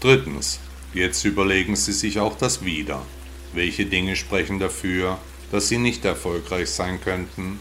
Drittens. 0.02 0.60
Jetzt 0.94 1.26
überlegen 1.26 1.76
Sie 1.76 1.92
sich 1.92 2.20
auch 2.20 2.38
das 2.38 2.64
Wieder. 2.64 3.02
Welche 3.52 3.86
Dinge 3.88 4.16
sprechen 4.16 4.60
dafür, 4.60 5.18
dass 5.52 5.68
Sie 5.68 5.80
nicht 5.80 6.06
erfolgreich 6.06 6.70
sein 6.70 7.02
könnten? 7.02 7.60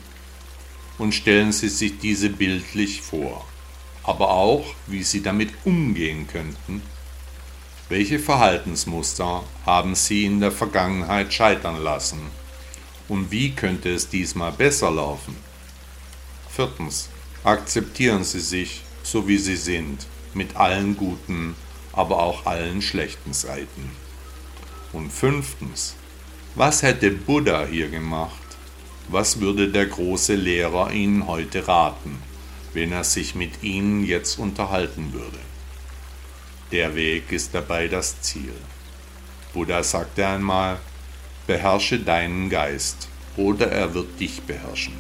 Und 0.99 1.15
stellen 1.15 1.53
Sie 1.53 1.71
sich 1.71 1.99
diese 1.99 2.29
bildlich 2.29 3.01
vor. 3.01 3.47
Aber 4.03 4.31
auch, 4.33 4.75
wie 4.87 5.03
Sie 5.03 5.23
damit 5.23 5.51
umgehen 5.65 6.27
könnten, 6.27 6.83
welche 7.89 8.19
Verhaltensmuster 8.19 9.45
haben 9.65 9.95
Sie 9.95 10.25
in 10.25 10.41
der 10.41 10.53
Vergangenheit 10.53 11.33
scheitern 11.33 11.83
lassen? 11.83 12.21
Und 13.09 13.31
wie 13.31 13.53
könnte 13.53 13.91
es 13.91 14.09
diesmal 14.09 14.53
besser 14.53 14.91
laufen? 14.91 15.37
Viertens. 16.51 17.09
Akzeptieren 17.45 18.25
Sie 18.25 18.41
sich, 18.41 18.83
so 19.03 19.27
wie 19.27 19.39
Sie 19.39 19.57
sind, 19.57 20.07
mit 20.33 20.57
allen 20.57 20.97
guten, 20.97 21.57
aber 21.93 22.23
auch 22.23 22.47
allen 22.47 22.83
schlechten 22.83 23.33
Seiten. 23.33 23.91
Und 24.93 25.11
fünftens. 25.11 25.95
Was 26.55 26.83
hätte 26.83 27.11
Buddha 27.11 27.67
hier 27.67 27.89
gemacht? 27.89 28.37
Was 29.09 29.41
würde 29.41 29.69
der 29.69 29.87
große 29.87 30.35
Lehrer 30.35 30.93
Ihnen 30.93 31.27
heute 31.27 31.67
raten, 31.67 32.23
wenn 32.73 32.93
er 32.93 33.05
sich 33.05 33.35
mit 33.35 33.63
Ihnen 33.63 34.05
jetzt 34.05 34.39
unterhalten 34.39 35.13
würde? 35.13 35.39
Der 36.71 36.95
Weg 36.95 37.33
ist 37.33 37.55
dabei 37.55 37.89
das 37.89 38.21
Ziel. 38.23 38.55
Buddha 39.53 39.83
sagte 39.83 40.27
einmal, 40.27 40.79
beherrsche 41.47 41.99
deinen 41.99 42.49
Geist 42.49 43.09
oder 43.37 43.71
er 43.71 43.93
wird 43.93 44.19
dich 44.21 44.43
beherrschen. 44.43 44.95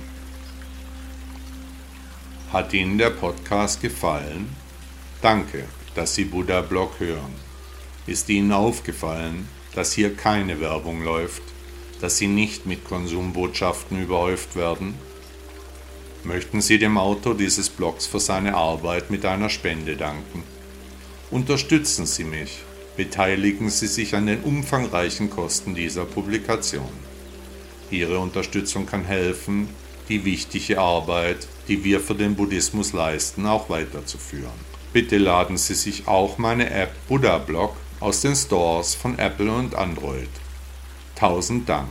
Hat 2.52 2.74
Ihnen 2.74 2.98
der 2.98 3.10
Podcast 3.10 3.80
gefallen? 3.80 4.54
Danke, 5.22 5.64
dass 5.94 6.14
Sie 6.14 6.24
Buddha 6.24 6.60
Blog 6.60 6.98
hören. 6.98 7.34
Ist 8.06 8.28
Ihnen 8.28 8.52
aufgefallen, 8.52 9.48
dass 9.74 9.92
hier 9.92 10.14
keine 10.14 10.60
Werbung 10.60 11.04
läuft, 11.04 11.42
dass 12.00 12.18
Sie 12.18 12.26
nicht 12.26 12.66
mit 12.66 12.84
Konsumbotschaften 12.84 14.02
überhäuft 14.02 14.56
werden? 14.56 14.94
Möchten 16.24 16.60
Sie 16.60 16.78
dem 16.78 16.98
Autor 16.98 17.36
dieses 17.36 17.68
Blogs 17.68 18.06
für 18.06 18.20
seine 18.20 18.54
Arbeit 18.54 19.10
mit 19.10 19.24
einer 19.24 19.50
Spende 19.50 19.96
danken? 19.96 20.42
Unterstützen 21.30 22.06
Sie 22.06 22.24
mich. 22.24 22.60
beteiligen 22.96 23.70
Sie 23.70 23.86
sich 23.86 24.14
an 24.14 24.26
den 24.26 24.42
umfangreichen 24.42 25.30
Kosten 25.30 25.74
dieser 25.74 26.04
Publikation. 26.04 26.92
Ihre 27.90 28.18
Unterstützung 28.18 28.86
kann 28.86 29.04
helfen, 29.04 29.68
die 30.08 30.24
wichtige 30.24 30.78
Arbeit, 30.78 31.46
die 31.68 31.84
wir 31.84 32.00
für 32.00 32.14
den 32.14 32.34
Buddhismus 32.34 32.92
leisten, 32.92 33.46
auch 33.46 33.70
weiterzuführen. 33.70 34.71
Bitte 34.92 35.16
laden 35.16 35.56
Sie 35.56 35.74
sich 35.74 36.06
auch 36.06 36.36
meine 36.36 36.68
App 36.70 36.92
Buddha 37.08 37.38
Blog 37.38 37.76
aus 38.00 38.20
den 38.20 38.36
Stores 38.36 38.94
von 38.94 39.18
Apple 39.18 39.50
und 39.50 39.74
Android. 39.74 40.28
Tausend 41.14 41.68
Dank. 41.68 41.88